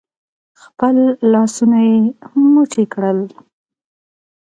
خپل 0.63 0.95
لاسونه 1.31 1.77
يې 1.87 1.97
موټي 2.53 2.83
کړل. 2.93 3.19